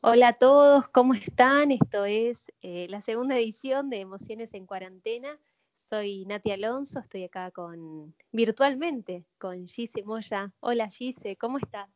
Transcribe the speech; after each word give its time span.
Hola 0.00 0.28
a 0.28 0.32
todos, 0.34 0.86
¿cómo 0.90 1.12
están? 1.12 1.72
Esto 1.72 2.04
es 2.04 2.52
eh, 2.62 2.86
la 2.88 3.00
segunda 3.00 3.34
edición 3.36 3.90
de 3.90 3.98
Emociones 3.98 4.54
en 4.54 4.64
Cuarentena. 4.64 5.36
Soy 5.74 6.24
Nati 6.24 6.52
Alonso, 6.52 7.00
estoy 7.00 7.24
acá 7.24 7.50
con 7.50 8.14
virtualmente 8.30 9.24
con 9.38 9.66
Gise 9.66 10.04
Moya. 10.04 10.52
Hola 10.60 10.88
Gise, 10.88 11.36
¿cómo 11.36 11.58
estás? 11.58 11.90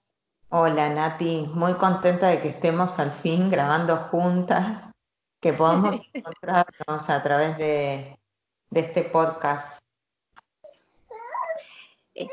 Hola 0.48 0.92
Nati, 0.92 1.48
muy 1.54 1.74
contenta 1.74 2.26
de 2.26 2.40
que 2.40 2.48
estemos 2.48 2.98
al 2.98 3.12
fin 3.12 3.48
grabando 3.48 3.94
juntas, 3.96 4.90
que 5.40 5.53
podamos 5.53 6.00
encontrarnos 6.12 7.08
a 7.08 7.22
través 7.22 7.56
de, 7.56 8.19
de 8.71 8.80
este 8.80 9.04
podcast. 9.04 9.78
Eh, 12.16 12.26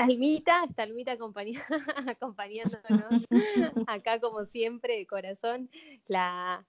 Almita, 0.00 0.64
está 0.64 0.82
Almita 0.84 1.12
acompañándonos 2.06 3.24
acá 3.86 4.18
como 4.20 4.46
siempre, 4.46 4.96
de 4.96 5.06
corazón, 5.06 5.70
la, 6.06 6.66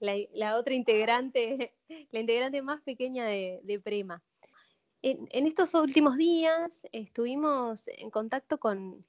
la, 0.00 0.56
otra 0.56 0.74
integrante, 0.74 1.74
la 2.10 2.20
integrante 2.20 2.60
más 2.62 2.82
pequeña 2.82 3.24
de, 3.24 3.80
Prema. 3.82 4.22
En, 5.00 5.46
estos 5.46 5.72
últimos 5.74 6.16
días 6.16 6.86
estuvimos 6.92 7.88
en 7.88 8.10
contacto 8.10 8.58
con, 8.58 9.04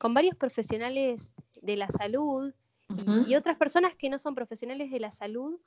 varios 0.00 0.36
profesionales 0.36 1.32
de 1.62 1.76
la 1.76 1.88
salud 1.88 2.52
y, 2.88 3.30
y 3.30 3.36
otras 3.36 3.56
personas 3.56 3.94
que 3.94 4.10
no 4.10 4.18
son 4.18 4.34
profesionales 4.34 4.90
de 4.90 5.00
la 5.00 5.10
salud, 5.10 5.60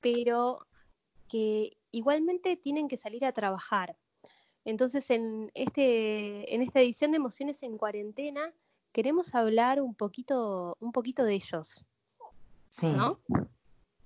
pero 0.00 0.66
que 1.28 1.76
igualmente 1.90 2.56
tienen 2.56 2.88
que 2.88 2.96
salir 2.96 3.24
a 3.24 3.32
trabajar 3.32 3.96
entonces, 4.66 5.08
en, 5.10 5.50
este, 5.54 6.54
en 6.54 6.60
esta 6.60 6.80
edición 6.80 7.12
de 7.12 7.18
Emociones 7.18 7.62
en 7.62 7.78
Cuarentena, 7.78 8.52
queremos 8.92 9.34
hablar 9.34 9.80
un 9.80 9.94
poquito, 9.94 10.76
un 10.80 10.90
poquito 10.90 11.22
de 11.22 11.34
ellos. 11.34 11.84
Sí, 12.68 12.92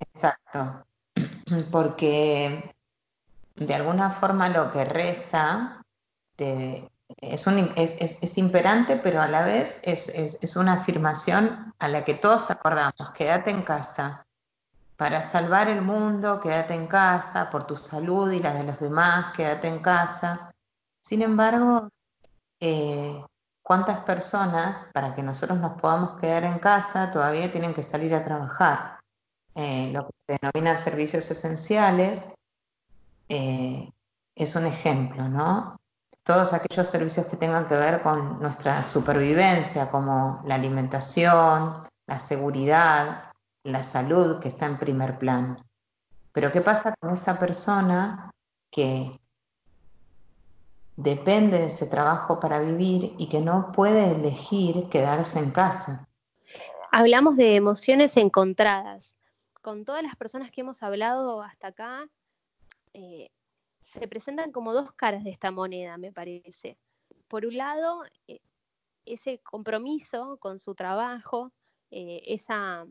exacto. 0.00 0.84
Porque 1.72 2.74
de 3.56 3.74
alguna 3.74 4.10
forma 4.10 4.50
lo 4.50 4.70
que 4.70 4.84
reza 4.84 5.82
es, 6.36 7.46
es, 7.46 8.38
imperante, 8.38 8.96
pero 8.96 9.20
a 9.22 9.28
la 9.28 9.44
vez 9.44 9.80
es, 9.84 10.56
una 10.56 10.74
afirmación 10.74 11.74
a 11.78 11.88
la 11.88 12.04
que 12.04 12.14
todos 12.14 12.50
acordamos. 12.50 13.12
Quédate 13.14 13.50
en 13.50 13.62
casa. 13.62 14.26
Para 14.96 15.22
salvar 15.22 15.68
el 15.68 15.80
mundo, 15.80 16.40
quédate 16.40 16.74
en 16.74 16.86
casa, 16.86 17.48
por 17.48 17.66
tu 17.66 17.76
salud 17.76 18.30
y 18.30 18.40
la 18.40 18.52
de 18.52 18.64
los 18.64 18.78
demás, 18.78 19.32
quédate 19.34 19.68
en 19.68 19.78
casa. 19.78 20.49
Sin 21.10 21.22
embargo, 21.22 21.90
eh, 22.60 23.20
¿cuántas 23.64 23.98
personas, 24.04 24.86
para 24.94 25.12
que 25.12 25.24
nosotros 25.24 25.58
nos 25.58 25.72
podamos 25.80 26.20
quedar 26.20 26.44
en 26.44 26.60
casa, 26.60 27.10
todavía 27.10 27.50
tienen 27.50 27.74
que 27.74 27.82
salir 27.82 28.14
a 28.14 28.24
trabajar? 28.24 29.00
Eh, 29.56 29.90
lo 29.92 30.06
que 30.06 30.12
se 30.24 30.38
denominan 30.40 30.78
servicios 30.78 31.28
esenciales 31.28 32.32
eh, 33.28 33.90
es 34.36 34.54
un 34.54 34.66
ejemplo, 34.66 35.28
¿no? 35.28 35.80
Todos 36.22 36.52
aquellos 36.52 36.86
servicios 36.86 37.26
que 37.26 37.36
tengan 37.36 37.66
que 37.66 37.74
ver 37.74 38.02
con 38.02 38.40
nuestra 38.40 38.80
supervivencia, 38.84 39.90
como 39.90 40.44
la 40.46 40.54
alimentación, 40.54 41.88
la 42.06 42.20
seguridad, 42.20 43.32
la 43.64 43.82
salud, 43.82 44.38
que 44.38 44.46
está 44.46 44.66
en 44.66 44.78
primer 44.78 45.18
plano. 45.18 45.56
Pero 46.30 46.52
¿qué 46.52 46.60
pasa 46.60 46.94
con 47.00 47.10
esa 47.10 47.36
persona 47.36 48.30
que 48.70 49.19
depende 51.02 51.58
de 51.58 51.66
ese 51.66 51.86
trabajo 51.86 52.40
para 52.40 52.60
vivir 52.60 53.14
y 53.18 53.28
que 53.28 53.40
no 53.40 53.72
puede 53.72 54.12
elegir 54.12 54.88
quedarse 54.88 55.38
en 55.38 55.50
casa. 55.50 56.08
Hablamos 56.92 57.36
de 57.36 57.56
emociones 57.56 58.16
encontradas. 58.16 59.16
Con 59.62 59.84
todas 59.84 60.02
las 60.02 60.16
personas 60.16 60.50
que 60.50 60.62
hemos 60.62 60.82
hablado 60.82 61.42
hasta 61.42 61.68
acá, 61.68 62.08
eh, 62.94 63.30
se 63.82 64.08
presentan 64.08 64.52
como 64.52 64.72
dos 64.72 64.92
caras 64.92 65.24
de 65.24 65.30
esta 65.30 65.50
moneda, 65.50 65.96
me 65.96 66.12
parece. 66.12 66.76
Por 67.28 67.46
un 67.46 67.56
lado, 67.56 68.02
eh, 68.28 68.40
ese 69.06 69.38
compromiso 69.38 70.36
con 70.38 70.58
su 70.58 70.74
trabajo, 70.74 71.52
eh, 71.90 72.22
esa 72.26 72.86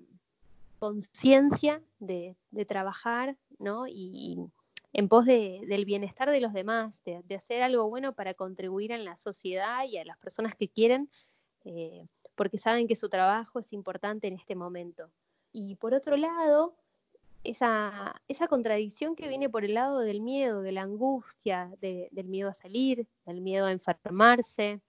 conciencia 0.79 1.81
de, 1.99 2.35
trabajar, 2.67 3.35
¿no? 3.59 3.87
Y, 3.87 4.49
en 4.93 5.07
pos 5.07 5.25
del 5.25 5.85
bienestar 5.85 6.29
de 6.29 6.41
los 6.41 6.53
demás, 6.53 7.03
de, 7.03 7.35
hacer 7.35 7.61
algo 7.61 7.89
bueno 7.89 8.13
para 8.13 8.33
contribuir 8.33 8.91
en 8.91 9.05
la 9.05 9.15
sociedad 9.15 9.83
y 9.85 9.97
a 9.97 10.05
las 10.05 10.17
personas 10.17 10.55
que 10.55 10.67
quieren, 10.67 11.09
eh, 11.65 12.05
porque 12.35 12.57
saben 12.57 12.87
que 12.87 12.95
su 12.95 13.09
trabajo 13.09 13.59
es 13.59 13.71
importante 13.73 14.27
en 14.27 14.35
este 14.35 14.55
momento. 14.55 15.09
Y 15.51 15.75
por 15.75 15.93
otro 15.93 16.17
lado, 16.17 16.75
esa, 17.43 18.21
esa 18.27 18.47
contradicción 18.47 19.15
que 19.15 19.27
viene 19.27 19.49
por 19.49 19.63
el 19.63 19.75
lado 19.75 19.99
del 19.99 20.21
miedo, 20.21 20.61
de 20.61 20.71
la 20.71 20.81
angustia, 20.81 21.71
del 21.81 22.25
miedo 22.25 22.49
a 22.49 22.53
salir, 22.53 23.07
del 23.25 23.41
miedo 23.41 23.67
a 23.67 23.71
enfermarse, 23.71 24.81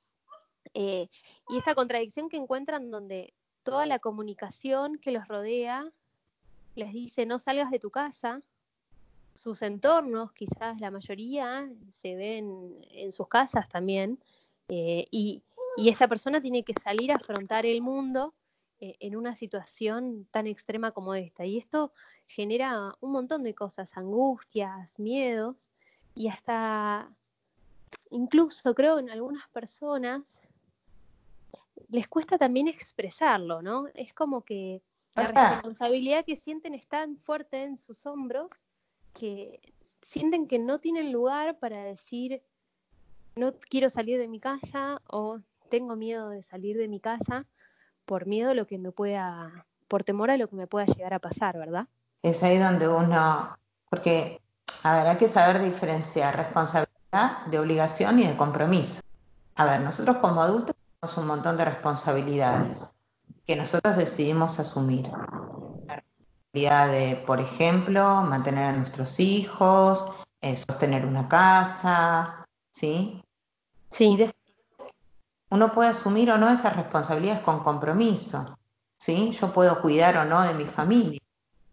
eh, 0.74 1.08
y 1.48 1.58
esa 1.58 1.74
contradicción 1.74 2.28
que 2.28 2.36
encuentran 2.36 2.90
donde 2.90 3.34
toda 3.62 3.86
la 3.86 3.98
comunicación 3.98 4.98
que 4.98 5.10
los 5.10 5.26
rodea 5.28 5.90
les 6.76 6.92
dice 6.92 7.26
no 7.26 7.38
salgas 7.38 7.70
de 7.70 7.80
tu 7.80 7.90
casa, 7.90 8.40
sus 9.40 9.62
entornos, 9.62 10.32
quizás 10.32 10.78
la 10.80 10.90
mayoría, 10.90 11.66
se 11.92 12.14
ven 12.14 12.76
en 12.90 13.10
sus 13.10 13.26
casas 13.26 13.68
también, 13.70 14.18
eh, 14.68 15.06
y, 15.10 15.42
esa 15.78 16.08
persona 16.08 16.42
tiene 16.42 16.62
que 16.62 16.74
salir 16.74 17.10
a 17.10 17.16
afrontar 17.16 17.64
el 17.64 17.80
mundo 17.80 18.34
eh, 18.80 18.96
en 19.00 19.16
una 19.16 19.34
situación 19.34 20.26
tan 20.30 20.46
extrema 20.46 20.90
como 20.90 21.14
esta. 21.14 21.46
Y 21.46 21.56
esto 21.56 21.92
genera 22.26 22.94
un 23.00 23.12
montón 23.12 23.44
de 23.44 23.54
cosas, 23.54 23.96
angustias, 23.96 24.98
miedos, 24.98 25.56
y 26.14 26.28
hasta, 26.28 27.08
incluso 28.10 28.74
creo 28.74 28.98
en 28.98 29.08
algunas 29.08 29.48
personas, 29.48 30.42
les 31.88 32.06
cuesta 32.08 32.36
también 32.36 32.68
expresarlo, 32.68 33.62
¿no? 33.62 33.86
Es 33.94 34.12
como 34.12 34.42
que 34.42 34.82
la 35.14 35.52
responsabilidad 35.54 36.26
que 36.26 36.36
sienten 36.36 36.74
es 36.74 36.86
tan 36.88 37.16
fuerte 37.16 37.62
en 37.62 37.78
sus 37.78 38.04
hombros 38.04 38.50
que 39.20 39.60
sienten 40.00 40.48
que 40.48 40.58
no 40.58 40.78
tienen 40.78 41.12
lugar 41.12 41.58
para 41.58 41.84
decir 41.84 42.42
no 43.36 43.52
quiero 43.68 43.90
salir 43.90 44.18
de 44.18 44.28
mi 44.28 44.40
casa 44.40 45.02
o 45.06 45.40
tengo 45.68 45.94
miedo 45.94 46.30
de 46.30 46.42
salir 46.42 46.78
de 46.78 46.88
mi 46.88 47.00
casa 47.00 47.44
por 48.06 48.26
miedo 48.26 48.50
a 48.50 48.54
lo 48.54 48.66
que 48.66 48.78
me 48.78 48.92
pueda, 48.92 49.66
por 49.88 50.04
temor 50.04 50.30
a 50.30 50.38
lo 50.38 50.48
que 50.48 50.56
me 50.56 50.66
pueda 50.66 50.86
llegar 50.86 51.12
a 51.12 51.18
pasar, 51.18 51.58
¿verdad? 51.58 51.86
Es 52.22 52.42
ahí 52.42 52.56
donde 52.56 52.88
uno, 52.88 53.56
porque, 53.90 54.40
a 54.84 54.96
ver, 54.96 55.06
hay 55.06 55.16
que 55.16 55.28
saber 55.28 55.62
diferenciar 55.62 56.36
responsabilidad 56.36 57.46
de 57.46 57.58
obligación 57.58 58.18
y 58.18 58.26
de 58.26 58.36
compromiso. 58.36 59.02
A 59.56 59.66
ver, 59.66 59.80
nosotros 59.80 60.16
como 60.16 60.42
adultos 60.42 60.74
tenemos 60.74 61.18
un 61.18 61.26
montón 61.26 61.56
de 61.58 61.66
responsabilidades 61.66 62.90
que 63.46 63.54
nosotros 63.54 63.96
decidimos 63.96 64.58
asumir 64.58 65.10
de, 66.52 67.22
por 67.26 67.40
ejemplo, 67.40 68.22
mantener 68.22 68.66
a 68.66 68.72
nuestros 68.72 69.20
hijos, 69.20 70.16
eh, 70.40 70.56
sostener 70.56 71.06
una 71.06 71.28
casa, 71.28 72.44
¿sí? 72.70 73.22
Sí. 73.90 74.16
Y 74.18 74.30
uno 75.50 75.72
puede 75.72 75.90
asumir 75.90 76.30
o 76.30 76.38
no 76.38 76.48
esas 76.48 76.76
responsabilidades 76.76 77.42
con 77.42 77.62
compromiso, 77.62 78.56
¿sí? 78.98 79.30
Yo 79.32 79.52
puedo 79.52 79.80
cuidar 79.80 80.16
o 80.16 80.24
no 80.24 80.42
de 80.42 80.54
mi 80.54 80.64
familia. 80.64 81.20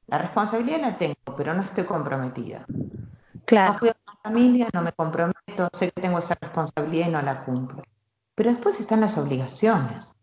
La 0.07 0.17
responsabilidad 0.17 0.81
la 0.81 0.97
tengo, 0.97 1.35
pero 1.35 1.53
no 1.53 1.61
estoy 1.61 1.83
comprometida. 1.83 2.65
Claro. 3.45 3.73
No 3.73 3.79
cuido 3.79 3.93
de 3.93 4.11
mi 4.11 4.19
familia, 4.23 4.69
no 4.73 4.81
me 4.81 4.91
comprometo, 4.93 5.69
sé 5.73 5.91
que 5.91 6.01
tengo 6.01 6.19
esa 6.19 6.35
responsabilidad 6.39 7.07
y 7.07 7.11
no 7.11 7.21
la 7.21 7.43
cumplo. 7.43 7.83
Pero 8.35 8.51
después 8.51 8.79
están 8.79 9.01
las 9.01 9.17
obligaciones. 9.17 10.15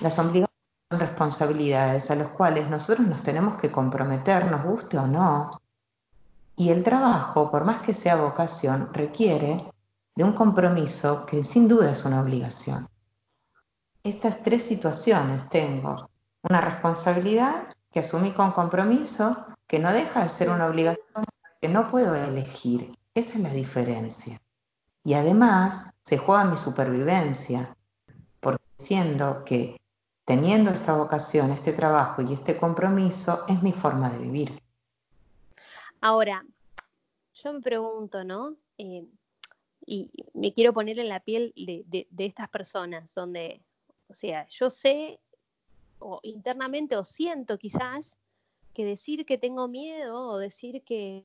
Las 0.00 0.18
obligaciones 0.18 0.53
responsabilidades 0.90 2.10
a 2.10 2.14
las 2.14 2.28
cuales 2.28 2.68
nosotros 2.68 3.06
nos 3.06 3.22
tenemos 3.22 3.58
que 3.58 3.70
comprometer, 3.70 4.50
nos 4.50 4.62
guste 4.62 4.98
o 4.98 5.06
no. 5.06 5.60
Y 6.56 6.70
el 6.70 6.84
trabajo, 6.84 7.50
por 7.50 7.64
más 7.64 7.82
que 7.82 7.94
sea 7.94 8.16
vocación, 8.16 8.92
requiere 8.92 9.64
de 10.14 10.24
un 10.24 10.32
compromiso 10.32 11.26
que 11.26 11.42
sin 11.42 11.66
duda 11.66 11.90
es 11.90 12.04
una 12.04 12.20
obligación. 12.20 12.86
Estas 14.04 14.42
tres 14.42 14.62
situaciones 14.62 15.48
tengo. 15.48 16.10
Una 16.42 16.60
responsabilidad 16.60 17.74
que 17.90 18.00
asumí 18.00 18.32
con 18.32 18.52
compromiso, 18.52 19.46
que 19.66 19.78
no 19.78 19.92
deja 19.92 20.22
de 20.22 20.28
ser 20.28 20.50
una 20.50 20.66
obligación, 20.66 21.24
que 21.60 21.68
no 21.68 21.90
puedo 21.90 22.14
elegir. 22.14 22.96
Esa 23.14 23.38
es 23.38 23.40
la 23.40 23.50
diferencia. 23.50 24.38
Y 25.04 25.14
además 25.14 25.94
se 26.02 26.18
juega 26.18 26.44
mi 26.44 26.56
supervivencia, 26.56 27.76
porque 28.40 28.62
siendo 28.78 29.44
que 29.44 29.80
teniendo 30.24 30.70
esta 30.70 30.96
vocación, 30.96 31.50
este 31.50 31.72
trabajo 31.72 32.22
y 32.22 32.32
este 32.32 32.56
compromiso, 32.56 33.44
es 33.48 33.62
mi 33.62 33.72
forma 33.72 34.10
de 34.10 34.18
vivir. 34.18 34.62
Ahora, 36.00 36.44
yo 37.34 37.52
me 37.52 37.60
pregunto, 37.60 38.24
¿no? 38.24 38.56
Eh, 38.78 39.06
y 39.86 40.10
me 40.32 40.52
quiero 40.52 40.72
poner 40.72 40.98
en 40.98 41.08
la 41.08 41.20
piel 41.20 41.52
de, 41.56 42.06
estas 42.18 42.48
personas, 42.48 43.14
donde, 43.14 43.60
o 44.08 44.14
sea, 44.14 44.46
yo 44.48 44.70
sé 44.70 45.20
o 45.98 46.20
internamente, 46.22 46.96
o 46.96 47.04
siento 47.04 47.58
quizás, 47.58 48.16
que 48.72 48.84
decir 48.84 49.24
que 49.24 49.38
tengo 49.38 49.68
miedo 49.68 50.28
o 50.28 50.38
decir 50.38 50.82
que 50.82 51.24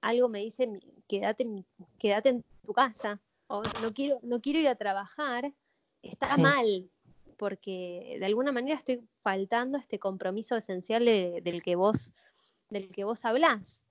algo 0.00 0.28
me 0.28 0.40
dice 0.40 0.68
quédate, 1.08 1.64
quédate 1.98 2.28
en 2.28 2.44
tu 2.66 2.72
casa 2.74 3.18
o 3.46 3.62
no 3.82 3.92
quiero, 3.94 4.18
no 4.22 4.40
quiero 4.40 4.58
ir 4.58 4.68
a 4.68 4.74
trabajar, 4.74 5.52
está 6.02 6.36
mal, 6.36 6.90
porque 7.36 8.16
de 8.18 8.26
alguna 8.26 8.52
manera 8.52 8.76
estoy 8.76 9.02
faltando 9.22 9.78
este 9.78 9.98
compromiso 9.98 10.56
esencial 10.56 11.04
del 11.04 11.62
que 11.62 11.76
vos, 11.76 12.12
del 12.70 12.88
que 12.90 13.04
vos 13.04 13.24
hablás. 13.24 13.82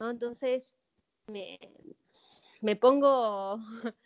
Entonces, 0.00 0.74
me, 1.26 1.58
me, 2.60 2.76
pongo, 2.76 3.58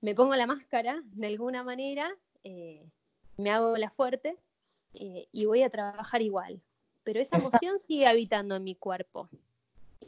me 0.00 0.14
pongo 0.14 0.34
la 0.36 0.46
máscara 0.46 1.02
de 1.04 1.26
alguna 1.26 1.62
manera, 1.62 2.14
eh, 2.44 2.84
me 3.36 3.50
hago 3.50 3.76
la 3.76 3.90
fuerte 3.90 4.36
eh, 4.94 5.28
y 5.32 5.46
voy 5.46 5.62
a 5.62 5.70
trabajar 5.70 6.22
igual. 6.22 6.60
Pero 7.04 7.20
esa 7.20 7.38
emoción 7.38 7.78
sigue 7.78 8.06
habitando 8.06 8.56
en 8.56 8.64
mi 8.64 8.74
cuerpo. 8.74 9.28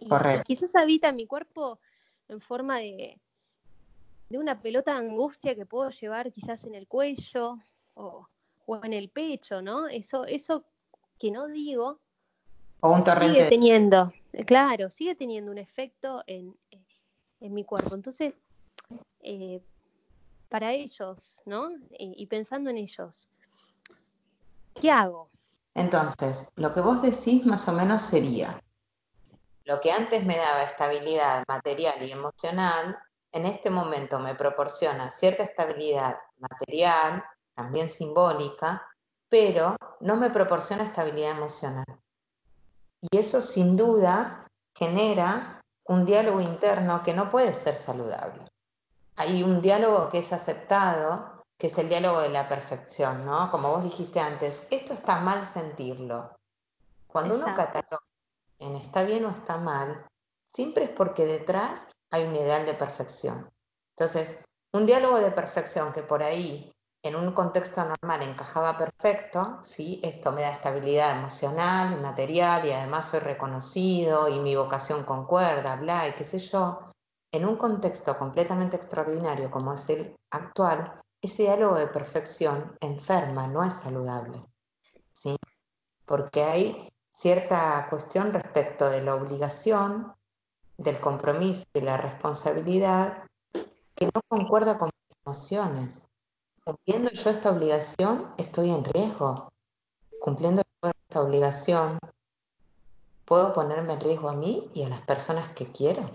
Y, 0.01 0.09
quizás 0.45 0.75
habita 0.75 1.09
en 1.09 1.17
mi 1.17 1.27
cuerpo 1.27 1.79
en 2.29 2.41
forma 2.41 2.79
de, 2.79 3.19
de 4.29 4.39
una 4.39 4.61
pelota 4.61 4.93
de 4.93 5.07
angustia 5.07 5.55
que 5.55 5.67
puedo 5.67 5.91
llevar 5.91 6.33
quizás 6.33 6.65
en 6.65 6.75
el 6.75 6.87
cuello 6.87 7.59
o, 7.99 8.29
en 8.83 8.93
el 8.93 9.09
pecho, 9.09 9.63
¿no? 9.63 9.89
Eso, 9.89 10.25
eso 10.25 10.65
que 11.19 11.31
no 11.31 11.49
digo, 11.49 11.99
o 12.81 12.93
un 12.93 13.05
sigue 13.05 13.49
teniendo, 13.49 14.13
claro, 14.47 14.89
sigue 14.89 15.17
teniendo 15.17 15.51
un 15.51 15.59
efecto 15.59 16.23
en, 16.27 16.55
en 17.41 17.55
mi 17.55 17.65
cuerpo. 17.65 17.95
Entonces, 17.95 18.35
eh, 19.21 19.61
para 20.49 20.73
ellos, 20.73 21.41
¿no? 21.45 21.71
y 21.91 22.27
pensando 22.27 22.71
en 22.71 22.79
ellos, 22.79 23.29
¿qué 24.81 24.91
hago? 24.91 25.29
Entonces, 25.75 26.51
lo 26.57 26.73
que 26.73 26.81
vos 26.81 27.03
decís 27.03 27.45
más 27.45 27.69
o 27.69 27.73
menos 27.73 28.01
sería, 28.01 28.63
lo 29.65 29.81
que 29.81 29.93
antes 29.93 30.25
me 30.25 30.37
daba 30.37 30.63
estabilidad 30.63 31.45
material 31.47 31.95
y 32.01 32.13
emocional, 32.13 32.97
en 33.33 33.47
este 33.47 33.71
momento 33.71 34.19
me 34.19 34.35
proporciona 34.35 35.11
cierta 35.11 35.43
estabilidad 35.43 36.17
material, 36.39 37.23
también 37.59 37.91
simbólica, 37.91 38.89
pero 39.29 39.77
no 39.99 40.17
me 40.17 40.31
proporciona 40.31 40.85
estabilidad 40.85 41.33
emocional. 41.33 41.85
Y 43.01 43.17
eso 43.19 43.43
sin 43.43 43.77
duda 43.77 44.47
genera 44.77 45.61
un 45.85 46.07
diálogo 46.07 46.41
interno 46.41 47.03
que 47.03 47.15
no 47.15 47.29
puede 47.29 47.53
ser 47.53 47.75
saludable. 47.75 48.47
Hay 49.17 49.43
un 49.43 49.61
diálogo 49.61 50.09
que 50.09 50.19
es 50.19 50.33
aceptado, 50.33 51.43
que 51.59 51.67
es 51.67 51.77
el 51.79 51.89
diálogo 51.89 52.21
de 52.21 52.29
la 52.29 52.49
perfección, 52.49 53.27
¿no? 53.27 53.51
Como 53.51 53.71
vos 53.71 53.83
dijiste 53.83 54.21
antes, 54.21 54.69
esto 54.71 54.95
está 54.95 55.19
mal 55.19 55.45
sentirlo. 55.45 56.31
Cuando 57.09 57.35
uno 57.35 57.47
cataloga 57.57 58.07
en 58.61 58.77
está 58.77 59.03
bien 59.03 59.25
o 59.25 59.31
está 59.31 59.57
mal, 59.57 60.07
siempre 60.45 60.85
es 60.85 60.91
porque 60.91 61.27
detrás 61.27 61.89
hay 62.11 62.25
un 62.25 62.37
ideal 62.37 62.65
de 62.67 62.75
perfección. 62.75 63.51
Entonces, 63.97 64.45
un 64.73 64.87
diálogo 64.87 65.19
de 65.19 65.33
perfección 65.33 65.93
que 65.93 66.03
por 66.03 66.23
ahí 66.23 66.73
en 67.03 67.17
un 67.17 67.33
contexto 67.33 67.85
normal 67.85 68.23
encajaba 68.23 68.77
perfecto, 68.77 69.59
¿sí? 69.63 70.01
esto 70.03 70.33
me 70.33 70.43
da 70.43 70.51
estabilidad 70.51 71.19
emocional 71.19 72.01
material 72.01 72.67
y 72.67 72.73
además 72.73 73.09
soy 73.09 73.21
reconocido 73.21 74.29
y 74.29 74.39
mi 74.41 74.57
vocación 74.57 75.05
concuerda, 75.05 75.77
bla, 75.77 76.09
y 76.09 76.13
qué 76.13 76.25
sé 76.25 76.39
yo, 76.39 76.81
en 77.33 77.45
un 77.45 77.57
contexto 77.57 78.19
completamente 78.19 78.77
extraordinario 78.77 79.51
como 79.51 79.73
es 79.75 79.89
el 79.91 80.17
actual, 80.31 81.01
ese 81.23 81.45
diálogo 81.45 81.77
de 81.77 81.87
perfección 81.87 82.77
enferma, 82.81 83.47
no 83.47 83.63
es 83.65 83.75
saludable, 83.75 84.45
¿sí? 85.13 85.37
porque 86.05 86.43
hay 86.43 86.89
cierta 87.11 87.87
cuestión 87.91 88.33
respecto 88.33 88.89
de 88.89 89.03
la 89.03 89.15
obligación, 89.15 90.15
del 90.77 90.99
compromiso 90.99 91.65
y 91.75 91.81
la 91.81 91.97
responsabilidad 91.97 93.25
que 93.53 94.07
no 94.07 94.23
concuerda 94.29 94.79
con 94.79 94.91
mis 94.95 95.19
emociones. 95.25 96.08
Cumpliendo 96.69 97.11
yo 97.11 97.31
esta 97.31 97.51
obligación, 97.51 98.31
estoy 98.37 98.69
en 98.69 98.85
riesgo. 98.85 99.51
Cumpliendo 100.21 100.61
esta 100.83 101.23
obligación, 101.23 101.99
puedo 103.25 103.55
ponerme 103.55 103.95
en 103.95 104.01
riesgo 104.01 104.29
a 104.29 104.35
mí 104.35 104.71
y 104.75 104.83
a 104.83 104.91
las 104.91 105.01
personas 105.01 105.49
que 105.55 105.73
quiero. 105.73 106.11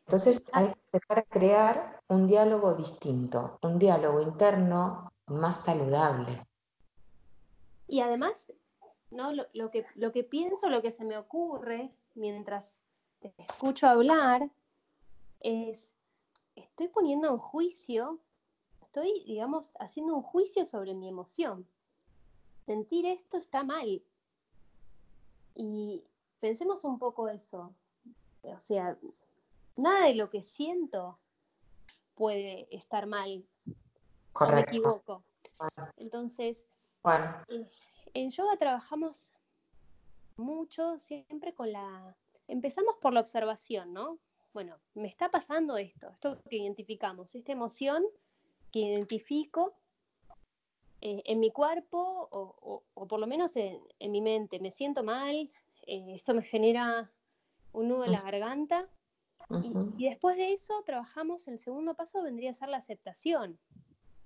Entonces 0.00 0.42
hay 0.52 0.66
que 0.66 0.80
empezar 0.92 1.18
a 1.20 1.22
crear 1.22 2.00
un 2.08 2.26
diálogo 2.26 2.74
distinto, 2.74 3.56
un 3.62 3.78
diálogo 3.78 4.20
interno 4.20 5.12
más 5.28 5.62
saludable. 5.62 6.44
Y 7.86 8.00
además, 8.00 8.52
¿no? 9.12 9.30
Lo, 9.32 9.70
que, 9.70 9.86
lo 9.94 10.10
que 10.10 10.24
pienso, 10.24 10.68
lo 10.68 10.82
que 10.82 10.90
se 10.90 11.04
me 11.04 11.16
ocurre 11.16 11.92
mientras 12.16 12.80
te 13.20 13.32
escucho 13.38 13.86
hablar 13.86 14.50
es, 15.38 15.92
estoy 16.58 16.88
poniendo 16.88 17.28
en 17.28 17.38
juicio, 17.38 18.18
estoy, 18.82 19.24
digamos, 19.26 19.64
haciendo 19.78 20.14
un 20.14 20.22
juicio 20.22 20.66
sobre 20.66 20.94
mi 20.94 21.08
emoción. 21.08 21.66
Sentir 22.66 23.06
esto 23.06 23.36
está 23.36 23.64
mal. 23.64 24.02
Y 25.54 26.02
pensemos 26.40 26.84
un 26.84 26.98
poco 26.98 27.28
eso. 27.28 27.72
O 28.42 28.60
sea, 28.60 28.96
nada 29.76 30.06
de 30.06 30.14
lo 30.14 30.30
que 30.30 30.42
siento 30.42 31.18
puede 32.14 32.68
estar 32.74 33.06
mal. 33.06 33.44
Correcto. 34.32 34.70
me 34.70 34.76
equivoco. 34.76 35.22
Entonces, 35.96 36.68
eh, 37.48 37.68
en 38.14 38.30
yoga 38.30 38.56
trabajamos 38.56 39.32
mucho 40.36 40.98
siempre 40.98 41.54
con 41.54 41.72
la... 41.72 42.16
Empezamos 42.46 42.96
por 42.96 43.12
la 43.12 43.20
observación, 43.20 43.92
¿no? 43.92 44.18
Bueno, 44.52 44.78
me 44.94 45.08
está 45.08 45.30
pasando 45.30 45.76
esto, 45.76 46.08
esto 46.10 46.40
que 46.48 46.56
identificamos, 46.56 47.34
esta 47.34 47.52
emoción 47.52 48.04
que 48.72 48.80
identifico 48.80 49.74
eh, 51.00 51.22
en 51.26 51.38
mi 51.38 51.50
cuerpo 51.50 52.28
o, 52.30 52.82
por 53.06 53.20
lo 53.20 53.26
menos 53.26 53.56
en, 53.56 53.80
mi 54.00 54.20
mente. 54.20 54.58
Me 54.58 54.70
siento 54.70 55.02
mal, 55.02 55.50
eh, 55.86 56.14
esto 56.14 56.34
me 56.34 56.42
genera 56.42 57.10
un 57.72 57.88
nudo 57.88 58.04
en 58.04 58.12
la 58.12 58.22
garganta. 58.22 58.88
y, 59.62 60.04
y, 60.04 60.08
después 60.08 60.36
de 60.36 60.52
eso 60.52 60.82
trabajamos, 60.84 61.46
el 61.48 61.58
segundo 61.60 61.94
paso 61.94 62.22
vendría 62.22 62.50
a 62.50 62.54
ser 62.54 62.68
la 62.68 62.78
aceptación. 62.78 63.58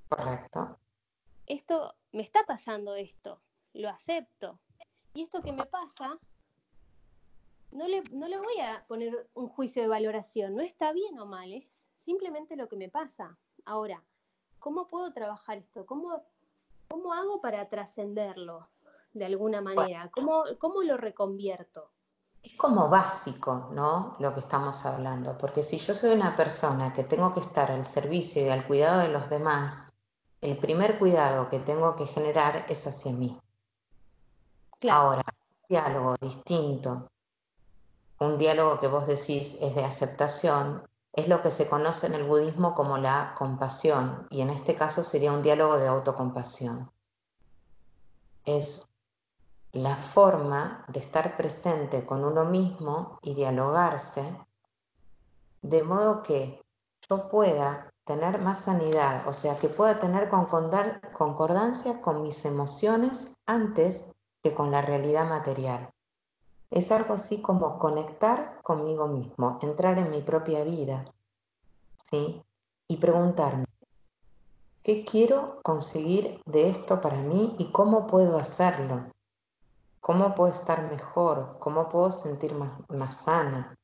Correcto. 0.09 0.79
Esto, 1.47 1.95
me 2.13 2.23
está 2.23 2.45
pasando 2.45 2.95
esto, 2.95 3.41
lo 3.75 3.89
acepto. 3.89 4.59
Y 5.15 5.23
esto 5.23 5.43
que 5.43 5.53
me 5.53 5.67
pasa, 5.67 6.19
no 7.73 7.89
le, 7.89 8.03
no 8.13 8.29
le 8.29 8.39
voy 8.39 8.61
a 8.61 8.85
poner 8.87 9.29
un 9.35 9.49
juicio 9.49 9.83
de 9.83 9.89
valoración, 9.89 10.55
no 10.55 10.63
está 10.63 10.93
bien 10.93 11.19
o 11.19 11.27
mal, 11.27 11.53
es 11.53 11.67
simplemente 12.05 12.57
lo 12.57 12.69
que 12.69 12.77
me 12.77 12.89
pasa. 12.89 13.37
Ahora, 13.65 14.03
¿cómo 14.59 14.87
puedo 14.87 15.13
trabajar 15.13 15.59
esto? 15.59 15.87
¿Cómo, 15.87 16.23
cómo 16.89 17.13
hago 17.13 17.41
para 17.41 17.69
trascenderlo 17.69 18.69
de 19.13 19.25
alguna 19.25 19.61
manera? 19.61 20.11
¿Cómo, 20.13 20.45
¿Cómo 20.59 20.83
lo 20.83 20.97
reconvierto? 20.97 21.91
Es 22.43 22.57
como 22.57 22.89
básico, 22.89 23.71
¿no? 23.73 24.17
Lo 24.19 24.35
que 24.35 24.41
estamos 24.41 24.85
hablando, 24.85 25.39
porque 25.39 25.63
si 25.63 25.79
yo 25.79 25.95
soy 25.95 26.11
una 26.11 26.35
persona 26.37 26.93
que 26.93 27.05
tengo 27.05 27.33
que 27.33 27.41
estar 27.41 27.71
al 27.71 27.85
servicio 27.87 28.45
y 28.45 28.49
al 28.49 28.67
cuidado 28.67 29.01
de 29.01 29.09
los 29.09 29.31
demás, 29.31 29.93
el 30.41 30.59
primer 30.59 30.99
cuidado 30.99 31.49
que 31.49 31.61
tengo 31.61 31.95
que 31.95 32.05
generar 32.05 32.67
es 32.69 32.85
hacia 32.87 33.13
mí. 33.13 33.39
Ahora, 34.91 35.23
un 35.25 35.67
diálogo 35.69 36.17
distinto, 36.21 37.12
un 38.23 38.39
diálogo 38.39 38.81
que 38.81 38.89
vos 38.89 39.07
decís 39.07 39.59
es 39.61 39.75
de 39.75 39.85
aceptación, 39.85 40.89
es 41.13 41.29
lo 41.29 41.43
que 41.43 41.51
se 41.51 41.69
conoce 41.69 42.07
en 42.07 42.15
el 42.15 42.25
budismo 42.25 42.75
como 42.75 42.99
la 42.99 43.35
compasión, 43.37 44.27
y 44.31 44.41
en 44.41 44.51
este 44.51 44.75
caso 44.75 45.05
sería 45.05 45.33
un 45.33 45.43
diálogo 45.43 45.79
de 45.79 45.89
autocompasión. 45.89 46.91
Es 48.45 48.89
la 49.73 49.97
forma 49.97 50.85
de 50.89 51.01
estar 51.01 51.37
presente 51.37 52.05
con 52.05 52.25
uno 52.25 52.45
mismo 52.45 53.19
y 53.23 53.35
dialogarse 53.35 54.25
de 55.63 55.83
modo 55.83 56.23
que 56.23 56.63
yo 57.09 57.29
pueda 57.29 57.93
tener 58.05 58.41
más 58.41 58.63
sanidad, 58.63 59.27
o 59.29 59.33
sea, 59.33 59.57
que 59.57 59.69
pueda 59.69 60.01
tener 60.01 60.29
concordancia 60.29 62.01
con 62.01 62.23
mis 62.23 62.45
emociones 62.45 63.35
antes 63.47 64.13
que 64.43 64.55
con 64.55 64.71
la 64.71 64.83
realidad 64.83 65.29
material. 65.29 65.91
Es 66.73 66.91
algo 66.91 67.13
así 67.13 67.43
como 67.43 67.79
conectar 67.79 68.59
conmigo 68.63 69.07
mismo, 69.07 69.59
entrar 69.61 69.99
en 69.99 70.11
mi 70.11 70.23
propia 70.23 70.65
vida, 70.65 71.05
¿sí? 72.11 72.43
Y 72.89 72.97
preguntarme, 72.97 73.67
¿qué 74.83 75.05
quiero 75.05 75.61
conseguir 75.63 76.41
de 76.47 76.71
esto 76.71 77.03
para 77.03 77.19
mí 77.19 77.57
y 77.59 77.67
cómo 77.73 78.07
puedo 78.07 78.39
hacerlo? 78.39 79.05
¿Cómo 80.01 80.35
puedo 80.35 80.51
estar 80.51 80.91
mejor? 80.91 81.59
¿Cómo 81.59 81.91
puedo 81.91 82.11
sentir 82.11 82.55
más, 82.55 82.73
más 82.89 83.17
sana? 83.19 83.77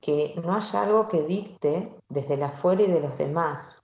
Que 0.00 0.34
no 0.44 0.56
haya 0.56 0.82
algo 0.82 1.08
que 1.08 1.22
dicte 1.22 1.94
desde 2.08 2.38
la 2.38 2.46
afuera 2.46 2.82
y 2.82 2.90
de 2.90 3.00
los 3.00 3.16
demás, 3.16 3.80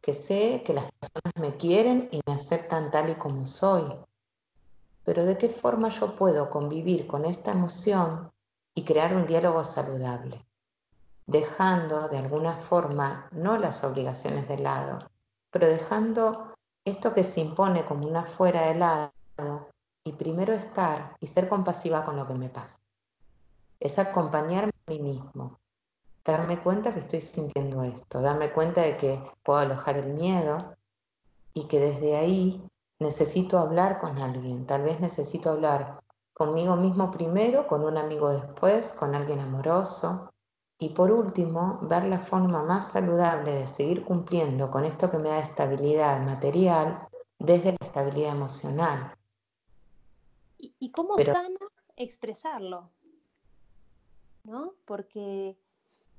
que 0.00 0.14
sé 0.14 0.62
que 0.64 0.74
las 0.74 0.88
personas 0.92 1.34
me 1.40 1.56
quieren 1.56 2.08
y 2.12 2.20
me 2.24 2.34
aceptan 2.34 2.92
tal 2.92 3.10
y 3.10 3.16
como 3.16 3.46
soy. 3.46 3.82
Pero 5.04 5.24
¿de 5.24 5.36
qué 5.36 5.48
forma 5.48 5.88
yo 5.88 6.16
puedo 6.16 6.50
convivir 6.50 7.06
con 7.06 7.24
esta 7.24 7.52
emoción 7.52 8.32
y 8.74 8.84
crear 8.84 9.14
un 9.14 9.26
diálogo 9.26 9.64
saludable? 9.64 10.44
Dejando 11.26 12.08
de 12.08 12.18
alguna 12.18 12.54
forma 12.54 13.28
no 13.32 13.58
las 13.58 13.84
obligaciones 13.84 14.48
de 14.48 14.58
lado, 14.58 15.10
pero 15.50 15.68
dejando 15.68 16.54
esto 16.84 17.14
que 17.14 17.22
se 17.22 17.40
impone 17.40 17.84
como 17.84 18.06
una 18.06 18.24
fuera 18.24 18.62
de 18.62 18.74
lado 18.74 19.70
y 20.04 20.12
primero 20.12 20.52
estar 20.52 21.16
y 21.20 21.26
ser 21.26 21.48
compasiva 21.48 22.04
con 22.04 22.16
lo 22.16 22.26
que 22.26 22.34
me 22.34 22.48
pasa. 22.48 22.78
Es 23.80 23.98
acompañarme 23.98 24.72
a 24.86 24.90
mí 24.90 24.98
mismo, 25.00 25.58
darme 26.24 26.58
cuenta 26.58 26.92
que 26.92 27.00
estoy 27.00 27.20
sintiendo 27.20 27.82
esto, 27.82 28.20
darme 28.20 28.52
cuenta 28.52 28.82
de 28.82 28.96
que 28.96 29.22
puedo 29.42 29.58
alojar 29.58 29.96
el 29.96 30.14
miedo 30.14 30.76
y 31.54 31.66
que 31.68 31.80
desde 31.80 32.16
ahí 32.16 32.66
necesito 33.04 33.58
hablar 33.58 33.98
con 33.98 34.18
alguien, 34.18 34.66
tal 34.66 34.82
vez 34.82 34.98
necesito 34.98 35.50
hablar 35.50 36.00
conmigo 36.32 36.74
mismo 36.74 37.12
primero, 37.12 37.66
con 37.66 37.84
un 37.84 37.96
amigo 37.98 38.30
después, 38.30 38.92
con 38.94 39.14
alguien 39.14 39.40
amoroso 39.40 40.32
y 40.78 40.88
por 40.88 41.12
último 41.12 41.78
ver 41.82 42.06
la 42.06 42.18
forma 42.18 42.64
más 42.64 42.90
saludable 42.92 43.52
de 43.52 43.66
seguir 43.68 44.04
cumpliendo 44.04 44.70
con 44.70 44.84
esto 44.84 45.10
que 45.10 45.18
me 45.18 45.28
da 45.28 45.38
estabilidad 45.38 46.24
material 46.24 47.06
desde 47.38 47.72
la 47.72 47.86
estabilidad 47.86 48.34
emocional. 48.34 49.12
¿Y, 50.58 50.90
cómo 50.90 51.18
sana 51.18 51.58
expresarlo? 51.96 52.88
¿No? 54.44 54.72
Porque 54.86 55.56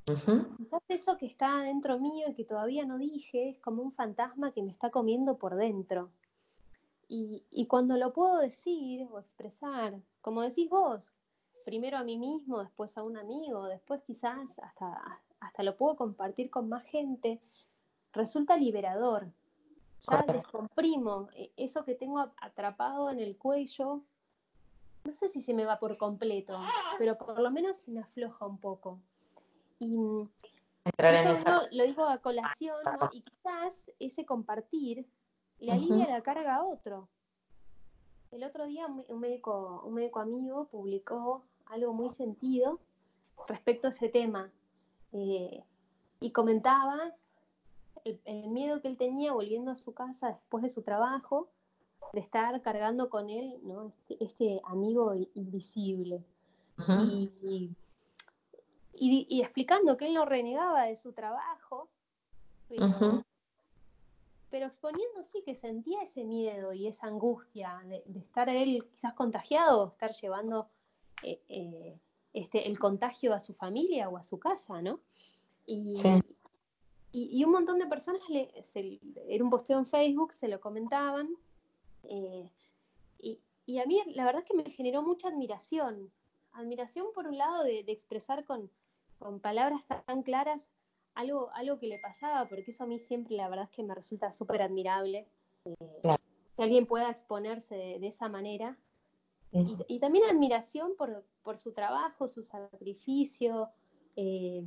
Quizás 0.06 0.84
eso 0.88 1.18
que 1.18 1.26
está 1.26 1.62
dentro 1.62 2.00
mío 2.00 2.28
y 2.30 2.36
que 2.36 2.44
todavía 2.44 2.86
no 2.86 3.00
dije 3.00 3.50
es 3.50 3.60
como 3.60 3.82
un 3.82 3.92
fantasma 3.92 4.52
que 4.52 4.62
me 4.62 4.70
está 4.70 4.92
comiendo 4.92 5.40
por 5.40 5.56
dentro. 5.56 6.12
Y, 7.08 7.68
cuando 7.68 7.98
lo 7.98 8.14
puedo 8.14 8.38
decir 8.40 9.08
o 9.12 9.20
expresar, 9.20 9.94
como 10.22 10.42
decís 10.42 10.70
vos, 10.70 11.14
primero 11.64 11.98
a 11.98 12.04
mí 12.04 12.18
mismo, 12.18 12.60
después 12.60 12.98
a 12.98 13.04
un 13.04 13.18
amigo, 13.18 13.66
después 13.66 14.02
quizás 14.02 14.58
hasta, 14.60 15.22
hasta 15.40 15.64
lo 15.64 15.78
puedo 15.78 15.96
compartir 15.96 16.50
con 16.50 16.68
más 16.68 16.84
gente, 16.84 17.40
resulta 18.14 18.58
liberador. 18.58 19.28
Ya 20.10 20.24
descomprimo 20.24 21.30
e, 21.36 21.52
eso 21.58 21.86
que 21.86 21.96
tengo 21.96 22.32
atrapado 22.38 23.10
en 23.10 23.20
el 23.20 23.38
cuello. 23.38 24.02
No 25.04 25.14
sé 25.14 25.30
si 25.30 25.42
se 25.42 25.54
me 25.54 25.66
va 25.66 25.80
por 25.80 25.98
completo, 25.98 26.60
pero 26.98 27.18
por 27.18 27.40
lo 27.40 27.52
menos 27.52 27.78
se 27.78 27.92
me 27.92 28.02
afloja 28.02 28.46
un 28.46 28.58
poco. 28.58 29.00
Y 29.80 29.88
lo 31.72 31.84
digo 31.86 32.06
a 32.06 32.18
colación, 32.20 32.78
y 33.12 33.22
quizás 33.22 33.92
ese 34.00 34.26
compartir 34.26 35.08
le 35.60 35.72
alivia 35.72 36.08
la 36.08 36.22
carga 36.22 36.56
a 36.56 36.64
otro. 36.64 37.08
El 38.32 38.44
otro 38.44 38.66
día 38.66 38.88
un 38.88 39.20
médico, 39.20 39.82
un 39.86 39.94
médico 39.94 40.20
amigo 40.20 40.66
publicó 40.66 41.44
algo 41.68 41.94
muy 41.94 42.10
sentido 42.10 42.80
respecto 43.48 43.88
a 43.88 43.92
ese 43.92 44.10
tema 44.10 44.52
eh, 45.14 45.64
y 46.20 46.32
comentaba 46.32 47.14
el, 48.04 48.50
miedo 48.50 48.82
que 48.82 48.88
él 48.88 48.98
tenía 48.98 49.34
volviendo 49.34 49.72
a 49.72 49.76
su 49.76 49.94
casa 49.94 50.28
después 50.30 50.64
de 50.64 50.70
su 50.70 50.82
trabajo 50.82 51.50
de 52.14 52.20
estar 52.20 52.62
cargando 52.62 53.10
con 53.10 53.30
él 53.30 53.60
¿no? 53.64 53.88
este, 53.88 54.24
este 54.24 54.62
amigo 54.66 55.14
invisible. 55.34 56.24
y, 58.94 59.28
y, 59.30 59.42
explicando 59.42 59.98
que 59.98 60.08
él 60.08 60.14
no 60.14 60.26
renegaba 60.26 60.84
de 60.84 60.96
su 60.96 61.14
trabajo, 61.14 61.88
pero, 62.68 63.24
exponiendo 64.64 65.24
sí 65.24 65.42
que 65.46 65.56
sentía 65.56 66.02
ese 66.04 66.24
miedo 66.24 66.72
y 66.74 66.88
esa 66.88 67.08
angustia 67.08 67.82
de, 67.86 68.04
estar 68.20 68.48
él 68.50 68.86
quizás 68.92 69.14
contagiado 69.14 69.84
o 69.84 69.88
estar 69.90 70.12
llevando 70.14 70.70
eh, 71.24 71.42
eh, 71.50 72.00
este, 72.34 72.68
el 72.68 72.80
contagio 72.80 73.34
a 73.34 73.40
su 73.40 73.54
familia 73.54 74.10
o 74.10 74.18
a 74.18 74.24
su 74.24 74.40
casa, 74.40 74.82
¿no? 74.82 75.00
Y, 75.66 75.94
y, 77.12 77.44
un 77.44 77.52
montón 77.52 77.80
de 77.80 77.88
personas, 77.88 78.22
le, 78.30 78.52
era 79.28 79.44
un 79.44 79.50
posteo 79.50 79.80
en 79.80 79.86
Facebook, 79.86 80.34
se 80.34 80.48
lo 80.48 80.60
comentaban, 80.60 81.30
eh, 82.04 82.50
y, 83.68 83.80
a 83.80 83.86
mí 83.88 84.00
la 84.14 84.26
verdad 84.26 84.44
es 84.44 84.48
que 84.48 84.54
me 84.56 84.70
generó 84.70 85.02
mucha 85.02 85.30
admiración, 85.30 86.12
admiración 86.52 87.08
por 87.16 87.26
un 87.26 87.38
lado 87.38 87.64
de 87.64 87.80
expresar 87.88 88.46
con, 88.46 88.70
con 89.18 89.40
palabras 89.40 89.84
tan 90.06 90.24
claras 90.24 90.68
algo, 91.16 91.50
algo 91.54 91.80
que 91.80 91.88
le 91.88 92.00
pasaba, 92.00 92.48
porque 92.48 92.72
eso 92.72 92.84
a 92.84 92.88
mí 92.88 93.00
siempre 93.00 93.36
la 93.36 93.50
verdad 93.50 93.66
es 93.66 93.76
que 93.76 93.84
me 93.84 93.96
resulta 93.96 94.32
súper 94.32 94.62
admirable, 94.62 95.28
eh, 95.66 95.76
que 96.56 96.64
alguien 96.64 96.86
pueda 96.86 97.10
exponerse 97.10 97.76
de, 97.76 98.08
esa 98.08 98.30
manera. 98.30 98.78
Y, 99.88 100.00
también 100.00 100.26
admiración 100.26 100.96
por, 100.98 101.24
por, 101.42 101.58
su 101.58 101.72
trabajo, 101.72 102.28
su 102.28 102.44
sacrificio, 102.44 103.70
eh, 104.18 104.66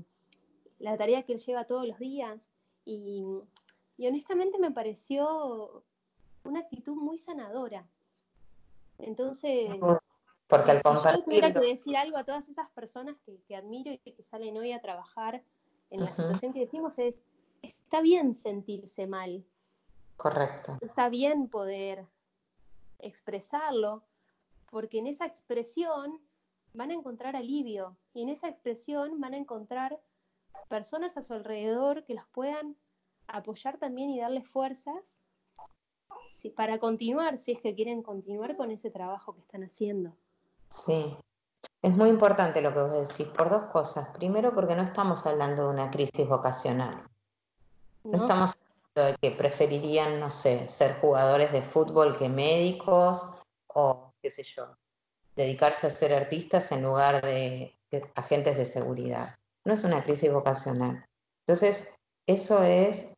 la 0.78 0.97
tarea 0.97 1.25
que 1.25 1.35
él 1.35 1.38
lleva 1.38 1.67
todos 1.67 1.87
los 1.87 1.99
días. 1.99 2.50
Y, 2.87 3.23
y, 3.99 4.07
honestamente 4.07 4.59
me 4.59 4.71
pareció 4.71 5.85
una 6.45 6.61
actitud 6.61 6.95
muy 6.95 7.19
sanadora. 7.19 7.87
Entonces, 8.99 9.69
porque 10.49 10.71
al 10.71 10.83
compartir... 10.83 11.11
Si 11.12 11.19
yo 11.19 11.25
tuviera 11.25 11.52
que 11.52 11.61
decir 11.61 11.97
algo 11.97 12.17
a 12.17 12.25
todas 12.25 12.49
esas 12.49 12.69
personas 12.71 13.17
que, 13.47 13.55
admiro 13.55 13.93
y 13.93 13.99
que 13.99 14.23
salen 14.23 14.57
hoy 14.57 14.73
a 14.73 14.81
trabajar 14.81 15.43
en 15.90 16.00
la 16.00 16.14
situación 16.14 16.52
que 16.52 16.61
decimos 16.61 16.99
es, 16.99 17.21
está 17.62 18.00
bien 18.00 18.35
sentirse 18.35 19.07
mal. 19.07 19.45
Correcto. 20.16 20.78
Está 20.80 21.09
bien 21.09 21.49
poder 21.49 22.07
expresarlo, 22.99 24.02
porque 24.71 24.99
en 24.99 25.07
esa 25.07 25.26
expresión 25.26 26.21
van 26.75 26.90
a 26.90 26.95
encontrar 26.95 27.37
alivio 27.37 27.97
y 28.12 28.23
en 28.23 28.28
esa 28.28 28.49
expresión 28.49 29.21
van 29.21 29.35
a 29.35 29.38
encontrar 29.38 30.00
personas 30.68 31.16
a 31.16 31.23
su 31.23 31.35
alrededor 31.35 32.04
que 32.04 32.14
los 32.14 32.26
puedan 32.28 32.76
apoyar 33.26 33.78
también 33.78 34.11
y 34.11 34.21
darles 34.21 34.47
fuerzas 34.49 35.21
para 36.54 36.78
continuar, 36.78 37.38
si 37.38 37.52
es 37.52 37.61
que 37.61 37.75
quieren 37.75 38.02
continuar 38.02 38.57
con 38.57 38.71
ese 38.71 38.90
trabajo 38.90 39.35
que 39.35 39.40
están 39.40 39.64
haciendo. 39.64 40.16
Sí, 40.68 41.16
es 41.82 41.92
muy 41.92 42.08
importante 42.08 42.61
lo 42.61 42.73
que 42.73 42.80
vos 42.80 43.08
decís, 43.08 43.26
por 43.28 43.50
dos 43.50 43.64
cosas. 43.66 44.08
Primero, 44.16 44.54
porque 44.54 44.75
no 44.75 44.82
estamos 44.82 45.26
hablando 45.26 45.64
de 45.64 45.75
una 45.75 45.90
crisis 45.90 46.28
vocacional. 46.28 47.02
No, 48.04 48.18
estamos 48.18 48.54
hablando 48.56 49.12
de 49.12 49.18
que 49.20 49.37
preferirían, 49.37 50.18
no 50.18 50.30
sé, 50.30 50.66
ser 50.68 50.99
jugadores 51.00 51.52
de 51.52 51.62
fútbol 51.62 52.16
que 52.18 52.28
médicos 52.28 53.38
o, 53.68 54.12
qué 54.20 54.30
sé 54.30 54.42
yo, 54.42 54.76
dedicarse 55.37 55.87
a 55.87 55.90
ser 55.90 56.14
artistas 56.14 56.73
en 56.73 56.82
lugar 56.82 57.23
de 57.23 57.76
agentes 58.16 58.56
de 58.56 58.64
seguridad. 58.64 59.37
No 59.64 59.75
es 59.75 59.85
una 59.85 60.02
crisis 60.02 60.32
vocacional. 60.32 61.06
Entonces, 61.40 61.97
eso 62.26 62.62
es 62.62 63.17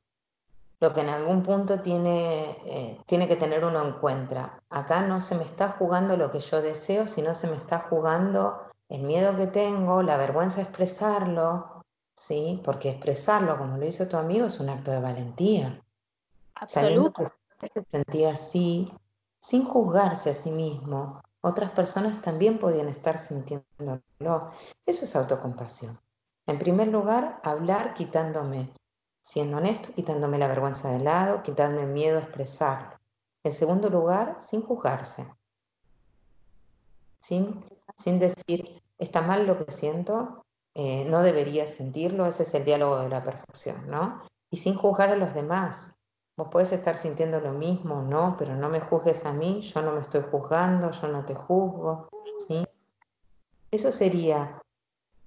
lo 0.81 0.95
que 0.95 1.03
en 1.03 1.11
algún 1.11 1.43
punto 1.43 1.81
tiene, 1.81 2.57
eh, 2.65 2.99
tiene 3.07 3.29
que 3.29 3.37
tener 3.37 3.65
uno 3.65 3.85
en 3.85 3.93
cuenta. 3.93 4.63
Acá 4.71 5.03
no 5.03 5.21
se 5.21 5.35
me 5.35 5.45
está 5.45 5.73
jugando 5.73 6.17
lo 6.17 6.31
que 6.33 6.41
yo 6.41 6.63
deseo, 6.63 7.07
sino 7.07 7.35
se 7.35 7.49
me 7.49 7.57
está 7.57 7.81
jugando 7.81 8.63
el 8.89 9.03
miedo 9.03 9.37
que 9.37 9.47
tengo, 9.47 10.03
la 10.03 10.17
vergüenza 10.17 10.57
de 10.57 10.63
expresarlo, 10.63 11.85
¿sí? 12.17 12.63
Porque 12.65 12.91
expresarlo, 12.91 13.59
como 13.59 13.77
lo 13.77 13.87
hizo 13.87 14.09
tu 14.09 14.17
amigo, 14.17 14.47
es 14.47 14.59
un 14.59 14.71
acto 14.71 14.91
de 14.91 15.01
valentía. 15.01 15.83
Que 17.61 17.67
se 17.67 17.85
sentía 17.91 18.33
así, 18.33 18.91
sin 19.39 19.67
juzgarse 19.67 20.31
a 20.31 20.35
sí 20.35 20.51
mismo, 20.51 21.21
otras 21.43 21.73
personas 21.73 22.23
también 22.23 22.59
podían 22.59 22.89
estar 22.89 23.19
sintiéndolo. 23.19 24.01
Eso 24.87 25.05
es 25.05 25.15
autocompasión. 25.15 25.99
En 26.47 26.59
primer 26.59 26.89
lugar, 26.89 27.39
hablar 27.45 27.93
quitándome 27.93 28.73
siendo 29.23 29.59
honesto, 29.59 29.93
quitándome 29.95 30.39
la 30.39 30.49
vergüenza 30.49 30.91
de 30.91 31.00
lado, 31.00 31.43
quitándome 31.43 31.87
el 31.87 31.93
miedo 31.93 32.19
a 32.19 32.23
expresarlo. 32.23 32.99
En 33.45 33.53
segundo 33.53 33.89
lugar, 33.89 34.37
sin 34.41 34.62
juzgarse, 34.62 35.27
sin, 37.21 37.65
sin 37.97 38.19
decir, 38.19 38.83
está 38.99 39.23
mal 39.23 39.47
lo 39.47 39.65
que 39.65 39.73
siento, 39.73 40.45
eh, 40.75 41.05
no 41.05 41.23
debería 41.23 41.67
sentirlo, 41.67 42.27
ese 42.27 42.45
es 42.45 42.55
el 42.55 42.65
diálogo 42.65 42.99
de 42.99 43.09
la 43.09 43.25
perfección, 43.25 43.89
¿no? 43.89 44.23
Y 44.50 44.59
sin 44.59 44.75
juzgar 44.75 45.11
a 45.11 45.17
los 45.17 45.35
demás. 45.35 45.97
Vos 46.37 46.49
puedes 46.50 46.73
estar 46.73 46.95
sintiendo 46.95 47.41
lo 47.41 47.53
mismo, 47.53 48.03
¿no? 48.03 48.37
Pero 48.39 48.55
no 48.57 48.69
me 48.69 48.81
juzgues 48.81 49.27
a 49.27 49.33
mí, 49.33 49.61
yo 49.62 49.83
no 49.83 49.93
me 49.93 50.00
estoy 50.00 50.23
juzgando, 50.31 50.91
yo 50.93 51.09
no 51.09 51.25
te 51.25 51.35
juzgo, 51.35 52.09
¿sí? 52.47 52.65
Eso 53.71 53.93
sería 53.93 54.61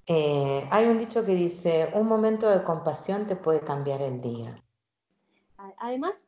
eh, 0.05 0.67
hay 0.69 0.87
un 0.87 0.99
dicho 0.99 1.25
que 1.25 1.33
dice, 1.33 1.89
un 1.93 2.07
momento 2.07 2.49
de 2.49 2.63
compasión 2.63 3.25
te 3.25 3.35
puede 3.35 3.61
cambiar 3.61 4.01
el 4.01 4.21
día. 4.21 4.61
Además, 5.77 6.25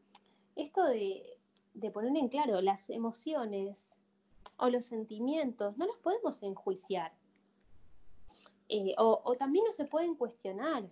esto 0.55 0.83
de, 0.85 1.37
poner 1.93 2.15
en 2.15 2.29
claro 2.29 2.61
las 2.61 2.89
emociones 2.89 3.93
o 4.57 4.69
los 4.69 4.85
sentimientos, 4.85 5.77
no 5.77 5.87
los 5.87 5.97
podemos 5.97 6.41
enjuiciar. 6.41 7.11
Eh, 8.69 8.95
o, 8.97 9.35
también 9.37 9.65
no 9.65 9.73
se 9.73 9.85
pueden 9.85 10.15
cuestionar. 10.15 10.85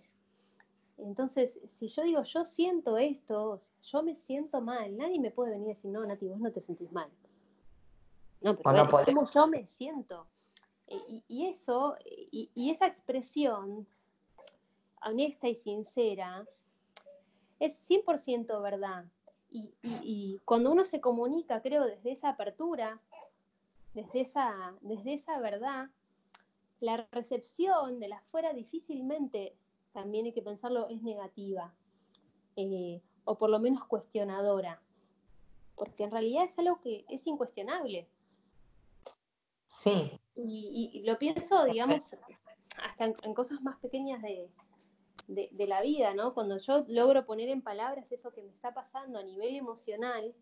Entonces, 0.98 1.58
si 1.66 1.88
yo 1.88 2.02
digo, 2.02 2.22
yo 2.22 2.44
siento 2.44 2.98
esto, 2.98 3.60
yo 3.82 4.02
me 4.02 4.14
siento 4.14 4.60
mal, 4.60 4.96
nadie 4.96 5.18
me 5.18 5.30
puede 5.30 5.52
venir 5.52 5.68
a 5.70 5.74
decir, 5.74 5.90
no, 5.90 6.04
Nati, 6.04 6.28
vos 6.28 6.38
no 6.38 6.52
te 6.52 6.60
sentís 6.60 6.92
mal. 6.92 7.08
No, 8.42 8.56
pero 8.56 8.88
¿cómo 9.06 9.24
yo 9.24 9.46
me 9.46 9.66
siento? 9.66 10.26
Eh, 10.86 11.22
y, 11.28 11.46
eso, 11.46 11.96
y, 12.04 12.70
esa 12.70 12.86
expresión 12.86 13.86
honesta 15.02 15.48
y 15.48 15.54
sincera 15.54 16.44
es 17.60 17.88
100% 17.88 18.62
verdad. 18.62 19.04
Y, 19.50 20.40
cuando 20.44 20.72
uno 20.72 20.84
se 20.84 21.00
comunica, 21.00 21.62
creo, 21.62 21.84
desde 21.84 22.10
esa 22.10 22.30
apertura, 22.30 23.00
desde 23.94 24.22
esa, 24.22 24.74
desde 24.80 25.14
esa 25.14 25.38
verdad, 25.38 25.90
la 26.80 27.06
recepción 27.12 28.00
de 28.00 28.08
la 28.08 28.16
afuera 28.16 28.52
difícilmente, 28.52 29.56
también 29.92 30.26
hay 30.26 30.32
que 30.32 30.42
pensarlo, 30.42 30.88
es 30.88 31.02
negativa, 31.02 31.72
eh, 32.56 33.00
o 33.24 33.38
por 33.38 33.48
lo 33.48 33.60
menos 33.60 33.84
cuestionadora, 33.84 34.82
porque 35.76 36.02
en 36.02 36.10
realidad 36.10 36.44
es 36.44 36.58
algo 36.58 36.80
que 36.80 37.04
es 37.08 37.24
incuestionable. 37.28 38.08
Sí. 39.66 40.20
Y, 40.36 41.02
lo 41.04 41.18
pienso, 41.18 41.64
digamos, 41.64 42.16
hasta 42.82 43.04
en, 43.04 43.34
cosas 43.34 43.62
más 43.62 43.76
pequeñas 43.76 44.20
de, 44.22 44.50
de, 45.28 45.66
la 45.66 45.80
vida, 45.80 46.14
¿no? 46.14 46.34
Cuando 46.34 46.58
yo 46.58 46.84
logro 46.88 47.24
poner 47.24 47.48
en 47.48 47.62
palabras 47.62 48.10
eso 48.10 48.32
que 48.32 48.42
me 48.42 48.50
está 48.50 48.74
pasando 48.74 49.18
a 49.18 49.22
nivel 49.22 49.54
emocional 49.54 50.34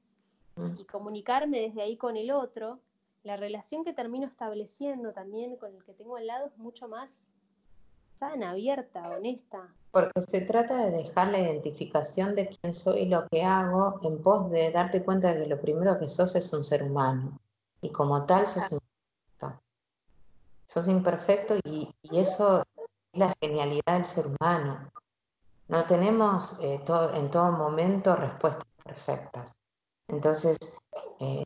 mm. 0.56 0.80
y 0.80 0.84
comunicarme 0.84 1.60
desde 1.60 1.82
ahí 1.82 1.96
con 1.96 2.16
el 2.16 2.30
otro, 2.30 2.80
la 3.22 3.36
relación 3.36 3.84
que 3.84 3.92
termino 3.92 4.26
estableciendo 4.26 5.12
también 5.12 5.56
con 5.56 5.74
el 5.74 5.84
que 5.84 5.92
tengo 5.92 6.16
al 6.16 6.26
lado 6.26 6.46
es 6.46 6.58
mucho 6.58 6.88
más 6.88 7.24
sana, 8.14 8.50
abierta, 8.50 9.02
honesta. 9.10 9.74
Porque 9.90 10.20
se 10.22 10.42
trata 10.42 10.86
de 10.86 10.90
dejar 10.90 11.28
la 11.28 11.40
identificación 11.40 12.34
de 12.34 12.48
quién 12.48 12.72
soy 12.72 13.00
y 13.00 13.08
lo 13.08 13.26
que 13.28 13.42
hago 13.42 14.00
en 14.02 14.22
pos 14.22 14.50
de 14.50 14.70
darte 14.70 15.04
cuenta 15.04 15.34
de 15.34 15.42
que 15.42 15.48
lo 15.48 15.60
primero 15.60 15.98
que 15.98 16.08
sos 16.08 16.34
es 16.34 16.52
un 16.52 16.64
ser 16.64 16.82
humano. 16.82 17.38
Y 17.80 17.90
como 17.90 18.24
tal 18.24 18.46
sos. 18.46 18.78
Sos 20.72 20.88
imperfecto 20.88 21.54
y, 21.64 21.94
eso 22.12 22.64
es 23.12 23.18
la 23.18 23.34
genialidad 23.42 23.92
del 23.92 24.04
ser 24.06 24.26
humano. 24.26 24.90
No 25.68 25.84
tenemos 25.84 26.58
eh, 26.60 26.82
en 27.14 27.30
todo 27.30 27.52
momento 27.52 28.16
respuestas 28.16 28.64
perfectas. 28.82 29.52
Entonces, 30.08 30.56
eh, 31.20 31.44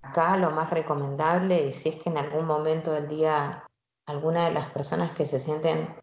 acá 0.00 0.36
lo 0.36 0.50
más 0.52 0.70
recomendable, 0.70 1.66
y 1.66 1.72
si 1.72 1.88
es 1.88 2.02
que 2.02 2.10
en 2.10 2.18
algún 2.18 2.46
momento 2.46 2.92
del 2.92 3.08
día 3.08 3.66
alguna 4.06 4.46
de 4.46 4.52
las 4.52 4.70
personas 4.70 5.10
que 5.12 5.26
se 5.26 5.40
sienten 5.40 5.96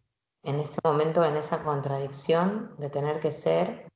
en 0.43 0.59
este 0.59 0.79
momento 0.83 1.23
en 1.23 1.37
esa 1.37 1.63
contradicción 1.63 2.75
de 2.77 2.89
tener 2.89 3.21
que 3.21 3.31
ser 3.31 3.87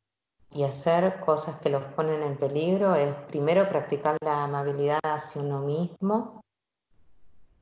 y 0.51 0.63
hacer 0.63 1.19
cosas 1.19 1.59
que 1.59 1.69
los 1.69 1.83
ponen 1.95 2.21
en 2.23 2.37
peligro 2.37 2.95
es 2.95 3.13
primero 3.27 3.67
practicar 3.67 4.17
la 4.23 4.43
amabilidad 4.43 4.99
hacia 5.03 5.41
uno 5.41 5.61
mismo, 5.61 6.43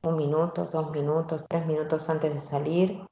un 0.02 0.16
minuto, 0.16 0.66
dos 0.66 0.90
minutos, 0.90 1.44
tres 1.48 1.66
minutos 1.66 2.08
antes 2.10 2.34
de 2.34 2.40
salir, 2.40 3.06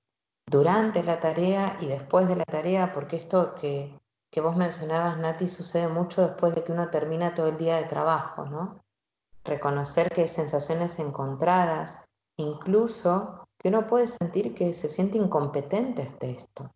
durante 0.47 1.03
la 1.03 1.21
tarea 1.21 1.77
y 1.81 1.87
después 1.87 2.29
de 2.29 2.37
la 2.37 2.45
tarea, 2.45 2.93
porque 2.93 3.17
esto 3.17 3.55
que, 3.55 3.95
que 4.31 4.41
vos 4.41 4.57
mencionabas, 4.57 5.19
Nati, 5.19 5.49
sucede 5.49 5.89
mucho 5.89 6.23
después 6.23 6.55
de 6.55 6.65
que 6.65 6.73
uno 6.73 6.91
termina 6.91 7.35
todo 7.35 7.49
el 7.49 7.59
día 7.59 7.77
de 7.77 7.85
trabajo, 7.85 8.47
¿no? 8.47 8.81
Reconocer 9.45 10.11
que 10.11 10.23
hay 10.23 10.29
sensaciones 10.29 10.99
encontradas, 10.99 12.05
incluso 12.37 13.49
que 13.59 13.69
uno 13.69 13.87
puede 13.87 14.07
sentir 14.07 14.55
que 14.55 14.73
se 14.73 14.89
siente 14.89 15.19
incompetente 15.19 16.03
ante 16.03 16.31
esto. 16.31 16.71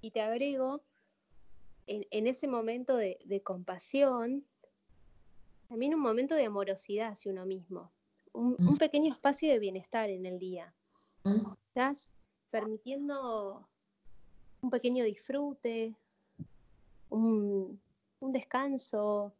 Y 0.00 0.10
te 0.10 0.20
agrego, 0.20 0.80
en, 1.86 2.26
ese 2.26 2.48
momento 2.48 2.96
de, 2.96 3.42
compasión, 3.44 4.44
también 5.68 5.94
un 5.94 6.00
momento 6.00 6.34
de 6.34 6.46
amorosidad 6.46 7.12
hacia 7.12 7.32
uno 7.32 7.46
mismo, 7.46 7.90
un, 8.32 8.56
mm. 8.58 8.78
pequeño 8.78 9.12
espacio 9.12 9.50
de 9.50 9.58
bienestar 9.58 10.10
en 10.10 10.26
el 10.26 10.38
día. 10.38 10.72
Mm. 11.24 11.52
Estás 11.68 12.10
permitiendo 12.50 13.66
un 14.60 14.70
pequeño 14.70 15.04
disfrute, 15.04 15.94
un, 17.10 17.80
descanso, 18.20 19.32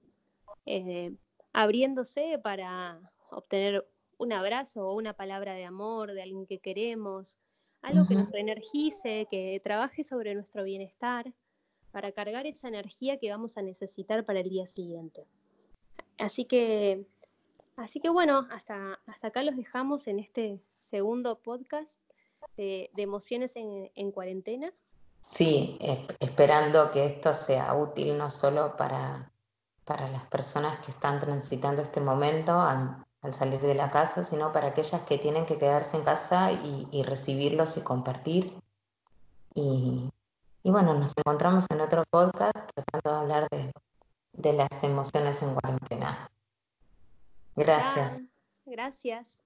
eh, 0.66 1.12
abriéndose 1.52 2.38
para 2.42 3.00
obtener 3.30 3.86
un 4.18 4.32
abrazo 4.32 4.88
o 4.88 4.94
una 4.94 5.14
palabra 5.14 5.54
de 5.54 5.64
amor 5.64 6.12
de 6.12 6.22
alguien 6.22 6.46
que 6.46 6.58
queremos, 6.58 7.38
algo 7.82 8.06
que 8.06 8.14
nos 8.14 8.30
reenergice, 8.30 9.26
que 9.30 9.60
trabaje 9.62 10.04
sobre 10.04 10.34
nuestro 10.34 10.64
bienestar 10.64 11.32
para 11.92 12.12
cargar 12.12 12.46
esa 12.46 12.68
energía 12.68 13.18
que 13.18 13.30
vamos 13.30 13.56
a 13.56 13.62
necesitar 13.62 14.24
para 14.24 14.40
el 14.40 14.48
día 14.50 14.66
siguiente. 14.66 15.26
Así 16.18 16.44
que, 16.44 17.06
así 17.78 18.00
que 18.00 18.10
bueno, 18.10 18.46
hasta, 18.50 18.98
hasta 19.06 19.28
acá 19.28 19.42
los 19.42 19.56
dejamos 19.56 20.06
en 20.06 20.18
este 20.18 20.60
segundo 20.80 21.38
podcast 21.38 21.90
de, 22.56 22.90
emociones 22.96 23.52
en, 23.56 24.12
cuarentena. 24.12 24.72
Sí, 25.20 25.78
esperando 26.20 26.92
que 26.92 27.06
esto 27.06 27.34
sea 27.34 27.74
útil 27.74 28.16
no 28.18 28.30
solo 28.30 28.76
para, 28.76 29.30
para 29.84 30.08
las 30.10 30.24
personas 30.26 30.78
que 30.80 30.90
están 30.90 31.20
transitando 31.20 31.82
este 31.82 32.00
momento, 32.00 32.60
al 32.60 33.34
salir 33.34 33.60
de 33.60 33.74
la 33.74 33.90
casa, 33.90 34.24
sino 34.24 34.52
para 34.52 34.68
aquellas 34.68 35.02
que 35.02 35.18
tienen 35.18 35.46
que 35.46 35.58
quedarse 35.58 35.96
en 35.96 36.04
casa 36.04 36.52
y, 36.52 37.02
recibirlos 37.02 37.76
y 37.76 37.82
compartir. 37.82 38.52
Y, 39.54 40.10
bueno, 40.64 40.94
nos 40.94 41.14
encontramos 41.16 41.64
en 41.70 41.80
otro 41.80 42.04
podcast 42.10 42.70
tratando 42.74 43.10
de 43.10 43.22
hablar 43.22 43.48
de, 43.50 43.72
de 44.32 44.52
las 44.52 44.84
emociones 44.84 45.42
en 45.42 45.54
cuarentena. 45.54 46.30
Gracias. 47.58 48.22
Gracias. 48.64 49.40